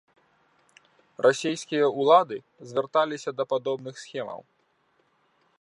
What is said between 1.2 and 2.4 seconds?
Расійскія ўлады